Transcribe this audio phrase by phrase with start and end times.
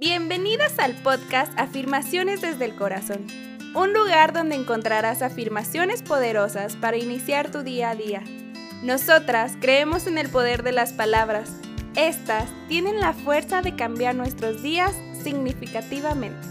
[0.00, 3.26] Bienvenidas al podcast Afirmaciones desde el Corazón,
[3.74, 8.22] un lugar donde encontrarás afirmaciones poderosas para iniciar tu día a día.
[8.84, 11.50] Nosotras creemos en el poder de las palabras.
[11.96, 16.46] Estas tienen la fuerza de cambiar nuestros días significativamente.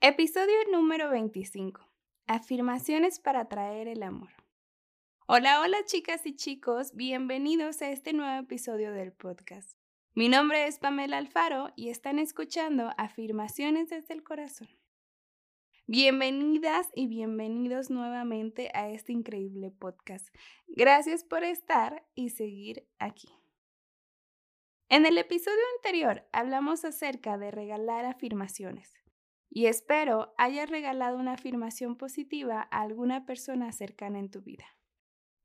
[0.00, 1.80] Episodio número 25.
[2.28, 4.30] Afirmaciones para atraer el amor.
[5.26, 9.76] Hola, hola chicas y chicos, bienvenidos a este nuevo episodio del podcast.
[10.18, 14.66] Mi nombre es Pamela Alfaro y están escuchando Afirmaciones desde el Corazón.
[15.86, 20.34] Bienvenidas y bienvenidos nuevamente a este increíble podcast.
[20.68, 23.28] Gracias por estar y seguir aquí.
[24.88, 28.94] En el episodio anterior hablamos acerca de regalar afirmaciones
[29.50, 34.64] y espero hayas regalado una afirmación positiva a alguna persona cercana en tu vida.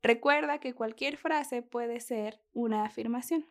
[0.02, 3.46] Recuerda que cualquier frase puede ser una afirmación.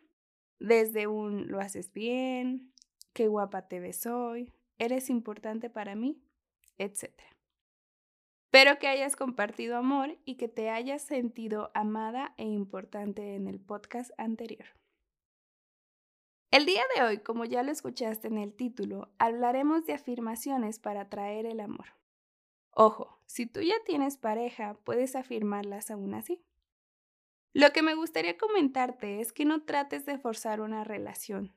[0.61, 2.71] Desde un lo haces bien,
[3.13, 6.21] qué guapa te ves hoy, eres importante para mí,
[6.77, 7.09] etc.
[8.45, 13.59] Espero que hayas compartido amor y que te hayas sentido amada e importante en el
[13.59, 14.67] podcast anterior.
[16.51, 21.01] El día de hoy, como ya lo escuchaste en el título, hablaremos de afirmaciones para
[21.01, 21.87] atraer el amor.
[22.69, 26.39] Ojo, si tú ya tienes pareja, puedes afirmarlas aún así.
[27.53, 31.53] Lo que me gustaría comentarte es que no trates de forzar una relación.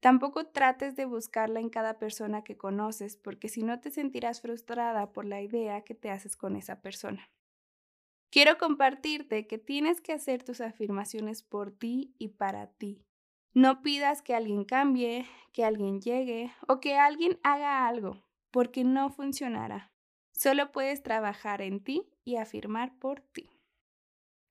[0.00, 5.12] Tampoco trates de buscarla en cada persona que conoces, porque si no te sentirás frustrada
[5.12, 7.30] por la idea que te haces con esa persona.
[8.30, 13.04] Quiero compartirte que tienes que hacer tus afirmaciones por ti y para ti.
[13.52, 19.10] No pidas que alguien cambie, que alguien llegue o que alguien haga algo, porque no
[19.10, 19.92] funcionará.
[20.32, 23.53] Solo puedes trabajar en ti y afirmar por ti.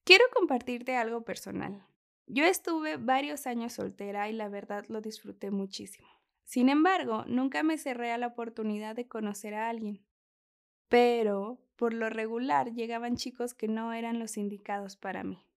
[0.05, 1.85] Quiero compartirte algo personal.
[2.27, 6.09] Yo estuve varios años soltera y la verdad lo disfruté muchísimo.
[6.43, 10.05] Sin embargo, nunca me cerré a la oportunidad de conocer a alguien.
[10.89, 15.47] Pero, por lo regular, llegaban chicos que no eran los indicados para mí.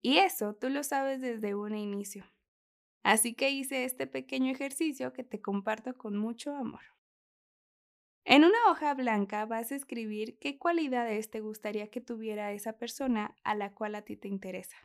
[0.00, 2.24] Y eso tú lo sabes desde un inicio.
[3.02, 6.82] Así que hice este pequeño ejercicio que te comparto con mucho amor.
[8.26, 13.36] En una hoja blanca vas a escribir qué cualidades te gustaría que tuviera esa persona
[13.44, 14.76] a la cual a ti te interesa.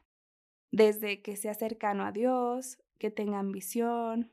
[0.71, 4.29] Desde que sea cercano a Dios, que tenga ambición,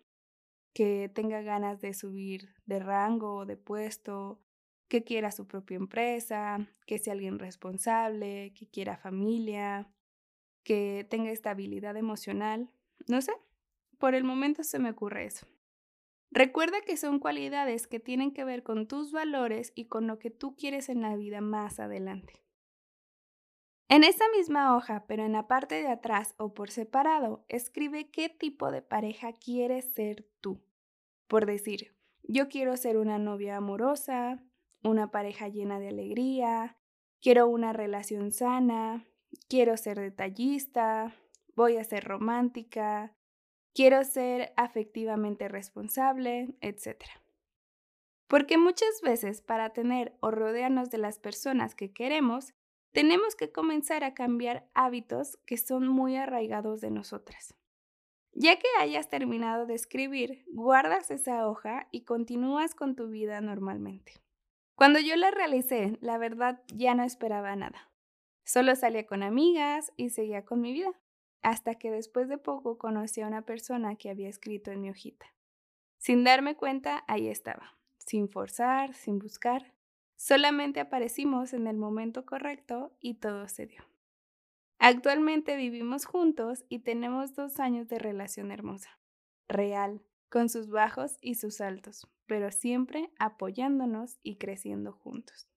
[0.75, 4.41] que tenga ganas de subir de rango o de puesto,
[4.89, 9.89] que quiera su propia empresa, que sea alguien responsable, que quiera familia,
[10.65, 12.71] que tenga estabilidad emocional.
[13.07, 13.33] No sé,
[13.99, 15.47] por el momento se me ocurre eso.
[16.31, 20.31] Recuerda que son cualidades que tienen que ver con tus valores y con lo que
[20.31, 22.43] tú quieres en la vida más adelante.
[23.89, 28.29] En esa misma hoja, pero en la parte de atrás o por separado, escribe qué
[28.29, 30.61] tipo de pareja quieres ser tú.
[31.29, 34.43] Por decir, yo quiero ser una novia amorosa,
[34.83, 36.77] una pareja llena de alegría,
[37.21, 39.07] quiero una relación sana,
[39.49, 41.15] quiero ser detallista,
[41.55, 43.16] voy a ser romántica,
[43.77, 47.05] quiero ser afectivamente responsable, etc.
[48.27, 52.55] Porque muchas veces para tener o rodearnos de las personas que queremos,
[52.93, 57.55] tenemos que comenzar a cambiar hábitos que son muy arraigados de nosotras.
[58.33, 64.15] Ya que hayas terminado de escribir, guardas esa hoja y continúas con tu vida normalmente.
[64.75, 67.91] Cuando yo la realicé, la verdad ya no esperaba nada.
[68.45, 70.95] Solo salía con amigas y seguía con mi vida
[71.43, 75.27] hasta que después de poco conocí a una persona que había escrito en mi hojita.
[75.99, 79.75] Sin darme cuenta, ahí estaba, sin forzar, sin buscar.
[80.17, 83.83] Solamente aparecimos en el momento correcto y todo se dio.
[84.79, 88.99] Actualmente vivimos juntos y tenemos dos años de relación hermosa,
[89.49, 95.49] real, con sus bajos y sus altos, pero siempre apoyándonos y creciendo juntos.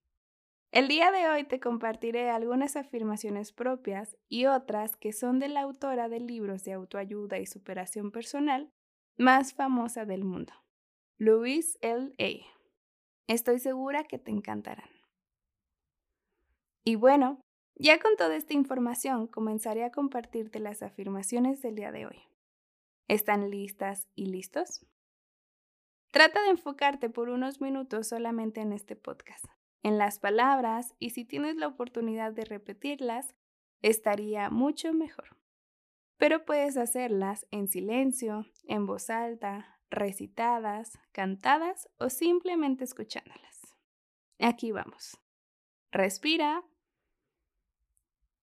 [0.72, 5.62] El día de hoy te compartiré algunas afirmaciones propias y otras que son de la
[5.62, 8.72] autora de libros de autoayuda y superación personal
[9.18, 10.54] más famosa del mundo,
[11.18, 12.14] Louise L.
[12.20, 12.46] A.
[13.28, 14.90] Estoy segura que te encantarán.
[16.84, 17.42] Y bueno,
[17.76, 22.22] ya con toda esta información comenzaré a compartirte las afirmaciones del día de hoy.
[23.08, 24.86] ¿Están listas y listos?
[26.12, 29.46] Trata de enfocarte por unos minutos solamente en este podcast
[29.84, 33.36] en las palabras y si tienes la oportunidad de repetirlas,
[33.82, 35.38] estaría mucho mejor.
[36.18, 43.76] Pero puedes hacerlas en silencio, en voz alta, recitadas, cantadas o simplemente escuchándolas.
[44.40, 45.18] Aquí vamos.
[45.92, 46.64] Respira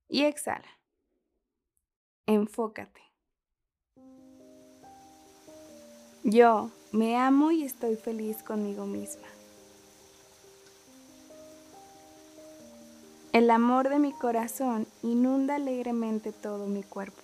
[0.08, 0.68] y exhala.
[2.26, 3.02] Enfócate.
[6.24, 9.28] Yo me amo y estoy feliz conmigo misma.
[13.36, 17.20] El amor de mi corazón inunda alegremente todo mi cuerpo.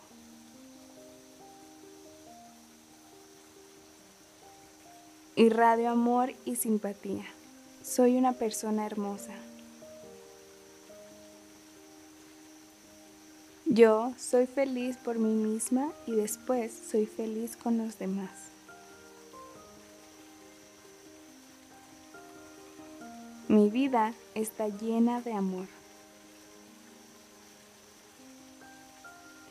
[5.37, 7.25] Irradio amor y simpatía.
[7.83, 9.33] Soy una persona hermosa.
[13.65, 18.51] Yo soy feliz por mí misma y después soy feliz con los demás.
[23.49, 25.82] Mi vida está llena de amor.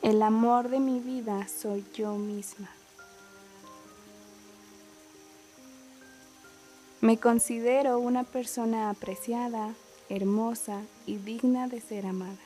[0.01, 2.71] El amor de mi vida soy yo misma.
[7.01, 9.75] Me considero una persona apreciada,
[10.09, 12.39] hermosa y digna de ser amada.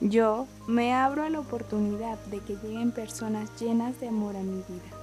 [0.00, 4.56] Yo me abro a la oportunidad de que lleguen personas llenas de amor a mi
[4.68, 5.01] vida.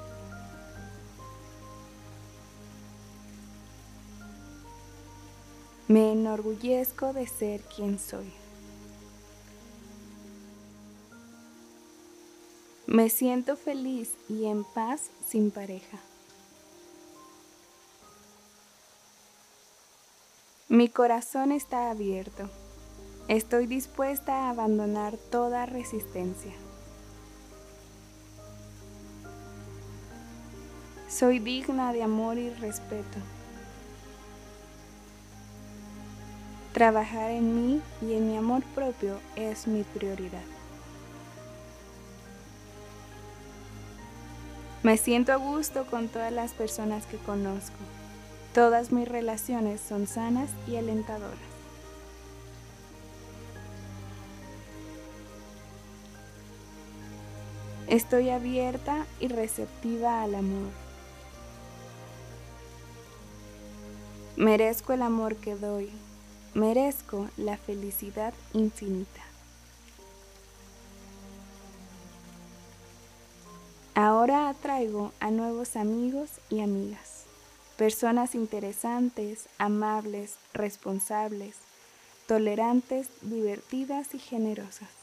[5.90, 8.32] Me enorgullezco de ser quien soy.
[12.86, 15.98] Me siento feliz y en paz sin pareja.
[20.68, 22.48] Mi corazón está abierto.
[23.28, 26.54] Estoy dispuesta a abandonar toda resistencia.
[31.10, 33.18] Soy digna de amor y respeto.
[36.80, 40.46] Trabajar en mí y en mi amor propio es mi prioridad.
[44.82, 47.76] Me siento a gusto con todas las personas que conozco.
[48.54, 51.38] Todas mis relaciones son sanas y alentadoras.
[57.88, 60.72] Estoy abierta y receptiva al amor.
[64.38, 65.92] Merezco el amor que doy.
[66.56, 69.22] Merezco la felicidad infinita.
[73.94, 77.26] Ahora atraigo a nuevos amigos y amigas,
[77.78, 81.56] personas interesantes, amables, responsables,
[82.28, 84.99] tolerantes, divertidas y generosas.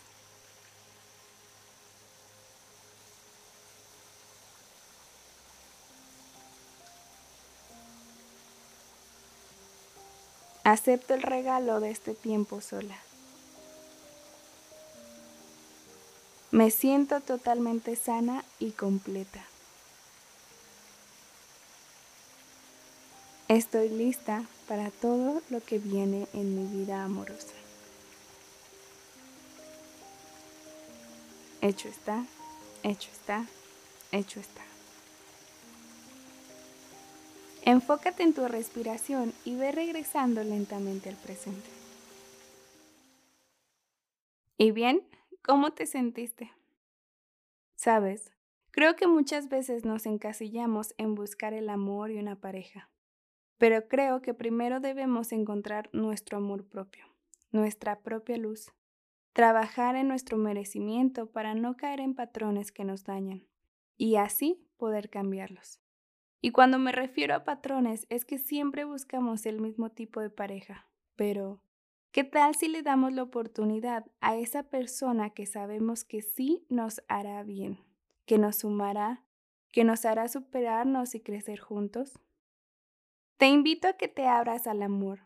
[10.66, 12.98] Acepto el regalo de este tiempo sola.
[16.50, 19.44] Me siento totalmente sana y completa.
[23.46, 27.54] Estoy lista para todo lo que viene en mi vida amorosa.
[31.60, 32.24] Hecho está,
[32.82, 33.46] hecho está,
[34.10, 34.75] hecho está.
[37.68, 41.68] Enfócate en tu respiración y ve regresando lentamente al presente.
[44.56, 45.02] ¿Y bien?
[45.42, 46.52] ¿Cómo te sentiste?
[47.74, 48.30] Sabes,
[48.70, 52.88] creo que muchas veces nos encasillamos en buscar el amor y una pareja,
[53.58, 57.04] pero creo que primero debemos encontrar nuestro amor propio,
[57.50, 58.70] nuestra propia luz,
[59.32, 63.44] trabajar en nuestro merecimiento para no caer en patrones que nos dañan
[63.96, 65.80] y así poder cambiarlos.
[66.40, 70.86] Y cuando me refiero a patrones es que siempre buscamos el mismo tipo de pareja,
[71.16, 71.60] pero
[72.16, 77.02] ¿Qué tal si le damos la oportunidad a esa persona que sabemos que sí nos
[77.08, 77.78] hará bien,
[78.24, 79.22] que nos sumará,
[79.70, 82.18] que nos hará superarnos y crecer juntos?
[83.36, 85.20] Te invito a que te abras al amor,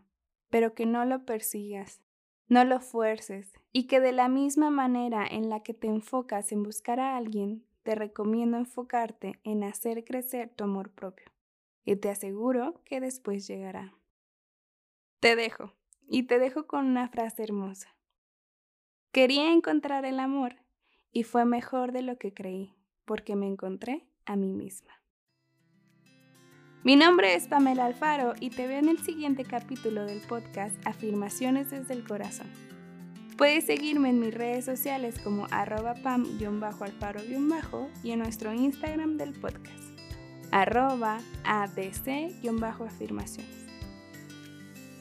[0.48, 2.02] pero que no lo persigas,
[2.48, 6.64] no lo fuerces y que de la misma manera en la que te enfocas en
[6.64, 11.26] buscar a alguien, te recomiendo enfocarte en hacer crecer tu amor propio.
[11.84, 13.94] Y te aseguro que después llegará.
[15.20, 15.72] Te dejo.
[16.06, 17.94] Y te dejo con una frase hermosa.
[19.12, 20.56] Quería encontrar el amor
[21.12, 25.00] y fue mejor de lo que creí, porque me encontré a mí misma.
[26.82, 31.70] Mi nombre es Pamela Alfaro y te veo en el siguiente capítulo del podcast Afirmaciones
[31.70, 32.46] desde el Corazón.
[33.40, 39.98] Puedes seguirme en mis redes sociales como arroba pam-alfaro- y en nuestro Instagram del podcast,
[40.50, 43.66] arroba adc-afirmaciones.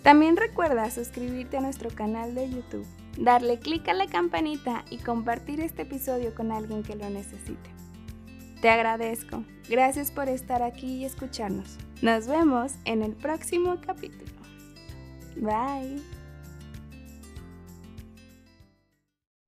[0.03, 5.59] También recuerda suscribirte a nuestro canal de YouTube, darle clic a la campanita y compartir
[5.59, 7.69] este episodio con alguien que lo necesite.
[8.61, 9.43] Te agradezco.
[9.67, 11.77] Gracias por estar aquí y escucharnos.
[12.01, 14.31] Nos vemos en el próximo capítulo.
[15.35, 16.18] Bye.